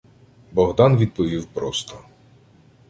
[0.51, 1.99] Богдан відповів просто: